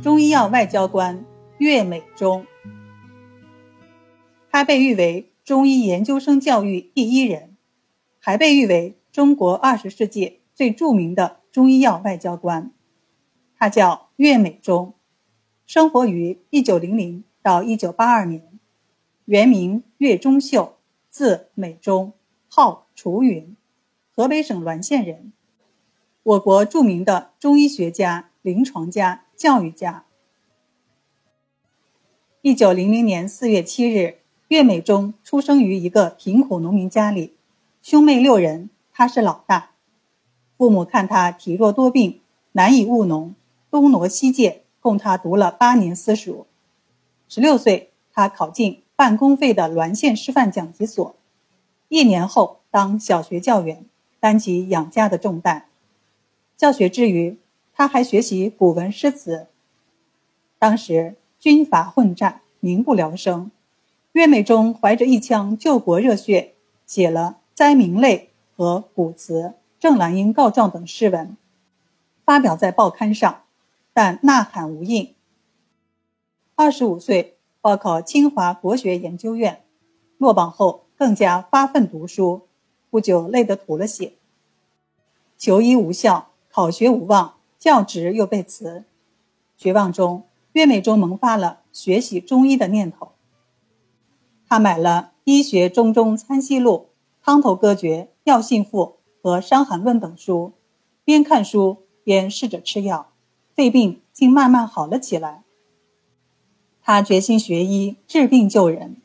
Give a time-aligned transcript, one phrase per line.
[0.00, 1.24] 中医药外交官
[1.58, 2.46] 岳美中。
[4.48, 7.56] 他被誉为中医研究生教育第一人，
[8.20, 12.70] 还被誉为中国二十世纪最著名的中医药外交官。
[13.56, 14.94] 他叫岳美中，
[15.66, 18.46] 生活于一九零零到一九八二年，
[19.24, 20.76] 原名岳中秀，
[21.08, 22.12] 字美中，
[22.46, 23.56] 号楚云，
[24.14, 25.32] 河北省滦县人。
[26.22, 30.04] 我国著名的中医学家、临床家、教育家。
[32.42, 37.36] 一九零零年四月七日，岳美中出生于一个贫苦农民家里，
[37.80, 39.70] 兄妹六人，他是老大。
[40.56, 42.20] 父母看他体弱多病，
[42.50, 43.36] 难以务农，
[43.70, 46.48] 东挪西借，供他读了八年私塾。
[47.28, 51.14] 十六岁，他考进半公费的滦县师范讲习所，
[51.86, 53.86] 一年后当小学教员，
[54.18, 55.66] 担起养家的重担。
[56.56, 57.38] 教学之余，
[57.78, 59.46] 他还学习古文诗词。
[60.58, 63.52] 当时军阀混战，民不聊生，
[64.10, 66.54] 岳美中怀着一腔救国热血，
[66.86, 69.42] 写了《灾民泪》和《古词》
[69.78, 71.36] 《郑兰英告状》等诗文，
[72.24, 73.42] 发表在报刊上，
[73.92, 75.14] 但呐喊无应。
[76.56, 79.62] 二十五岁报考清华国学研究院，
[80.16, 82.48] 落榜后更加发奋读书，
[82.90, 84.14] 不久累得吐了血。
[85.36, 86.24] 求医无效。
[86.50, 88.84] 考学无望，教职又被辞，
[89.56, 93.10] 绝望中，岳美中萌发了学习中医的念头。
[94.48, 96.72] 他买了《医学中中参西录》
[97.24, 98.84] 《汤头歌诀》《药性赋》
[99.22, 100.52] 和《伤寒论》等书，
[101.04, 103.08] 边看书边试着吃药，
[103.54, 105.42] 肺病竟慢慢好了起来。
[106.80, 108.96] 他决心学医，治病救人。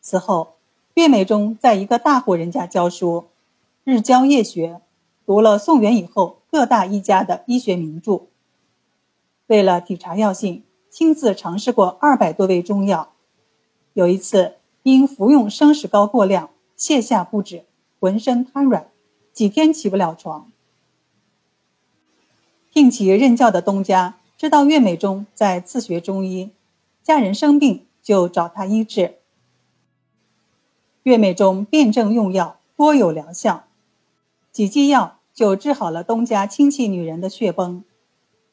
[0.00, 0.54] 此后，
[0.94, 3.26] 岳美中在一个大户人家教书，
[3.84, 4.80] 日教夜学。
[5.26, 8.28] 读了宋元以后各大医家的医学名著，
[9.46, 13.12] 为了体察药性，亲自尝试过二百多味中药。
[13.92, 17.66] 有一次因服用生石膏过量，泻下不止，
[18.00, 18.88] 浑身瘫软，
[19.34, 20.50] 几天起不了床。
[22.72, 26.52] 聘请任教的东家知道岳美中在自学中医，
[27.02, 29.16] 家人生病就找他医治。
[31.02, 33.64] 岳美中辨证用药，多有疗效，
[34.50, 35.15] 几剂药。
[35.36, 37.84] 就治好了东家亲戚女人的血崩，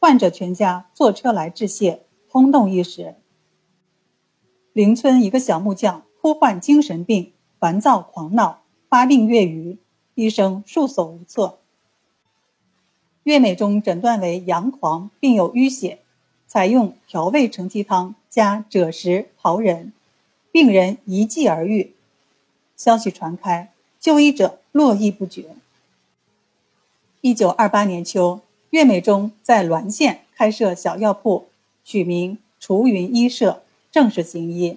[0.00, 3.14] 患者全家坐车来致谢，轰动一时。
[4.72, 9.78] 邻村一个小木匠突患精神病，烦躁狂闹，发病月余，
[10.16, 11.60] 医生束手无策。
[13.22, 16.00] 岳美中诊断为阳狂，并有淤血，
[16.48, 19.92] 采用调味承气汤加赭石、桃仁，
[20.50, 21.94] 病人一剂而愈。
[22.76, 25.54] 消息传开，就医者络绎不绝。
[27.22, 28.40] 一九二八年秋，
[28.70, 31.46] 岳美中在滦县开设小药铺，
[31.84, 33.62] 取名“楚云医社”，
[33.92, 34.76] 正式行医。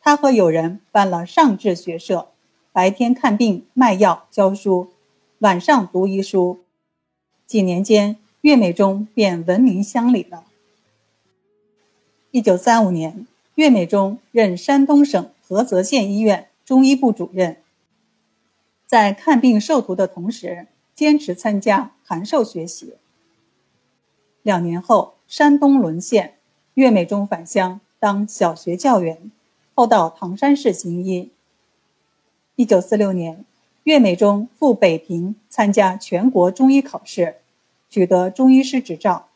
[0.00, 2.28] 他和友人办了上智学社，
[2.70, 4.92] 白天看病卖药教书，
[5.40, 6.60] 晚上读医书。
[7.48, 10.44] 几年间，岳美中便闻名乡里了。
[12.30, 17.56] 一九三五年，岳美中任山东省菏泽县医院中医部主任，
[18.86, 20.68] 在看病授徒的同时。
[20.98, 22.94] 坚持参加函授学习。
[24.42, 26.38] 两年后，山东沦陷，
[26.74, 29.30] 岳美中返乡当小学教员，
[29.76, 31.30] 后到唐山市行医。
[32.56, 33.44] 一九四六年，
[33.84, 37.36] 岳美中赴北平参加全国中医考试，
[37.88, 39.28] 取得中医师执照。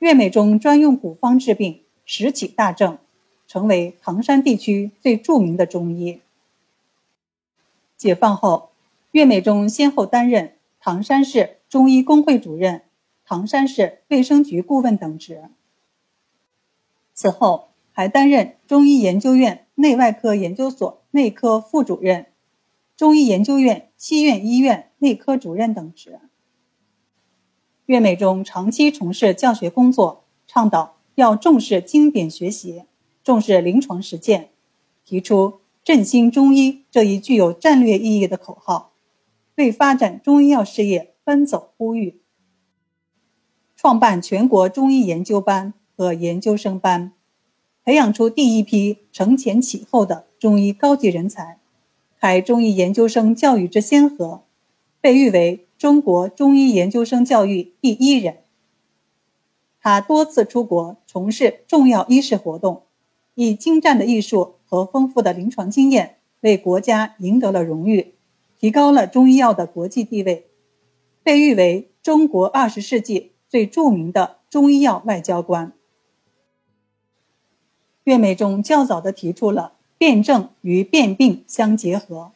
[0.00, 2.98] 岳美中专用古方治病，时起大症，
[3.46, 6.20] 成为唐山地区最著名的中医。
[7.96, 8.73] 解放后。
[9.14, 12.82] 岳美中先后担任唐山市中医工会主任、
[13.24, 15.44] 唐山市卫生局顾问等职。
[17.12, 22.26] 此后还担任中医研究院内外科研究所内科副主任、
[22.96, 26.18] 中医研究院西苑医院内科主任等职。
[27.86, 32.82] 岳美中长期从事教学工作，倡导要重视经典学习，
[33.22, 34.50] 重视临床实践，
[35.04, 38.90] 提出“振兴中医”这一具有战略意义的口号。
[39.56, 42.20] 为发展中医药事业奔走呼吁，
[43.76, 47.12] 创办全国中医研究班和研究生班，
[47.84, 51.60] 培养出第一批承前启后的中医高级人才，
[52.20, 54.42] 开中医研究生教育之先河，
[55.00, 58.38] 被誉为中国中医研究生教育第一人。
[59.80, 62.82] 他多次出国从事重要医事活动，
[63.34, 68.14] 以精湛的艺术和丰富的临床经验，为国家赢得了荣誉。
[68.64, 70.46] 提高了中医药的国际地位，
[71.22, 73.66] 被誉为中国二十世纪最。
[73.66, 75.74] 著名的中医药外交官。
[78.04, 82.32] 岳美中较早的提出了辨证与辨病相结合、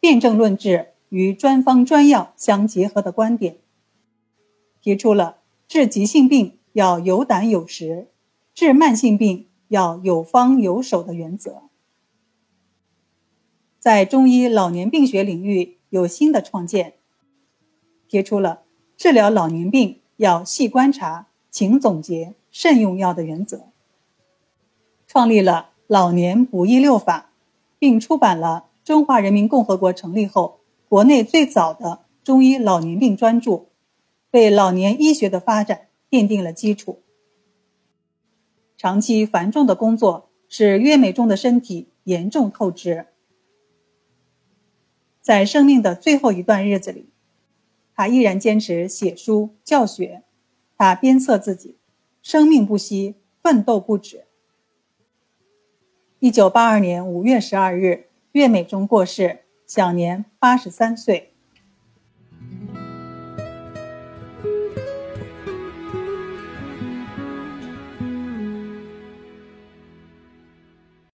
[0.00, 3.56] 辨证论治与专方专药相结合的观点，
[4.82, 8.08] 提出了治急性病要有胆有识，
[8.52, 11.69] 治慢性病要有方有手的原则。
[13.80, 16.92] 在中医老年病学领域有新的创建，
[18.08, 18.60] 提出了
[18.94, 23.70] 治疗老年病要细观察、勤总结、慎用药的原则，
[25.06, 27.30] 创立了老年补益六法，
[27.78, 33.68] 并出版了中华人民共和国成立后国内最早的中医老年病专著，
[34.32, 37.00] 为老年医学的发展奠定了基础。
[38.76, 43.06] 长期繁重的工作使岳美中的身体严重透支。
[45.20, 47.10] 在生命的最后一段日子里，
[47.94, 50.22] 他依然坚持写书教学。
[50.76, 51.76] 他鞭策自己
[52.22, 54.24] ：“生命不息，奋斗不止。”
[56.20, 61.34] 一九八二年五月十二日，岳美中过世，享年八十三岁。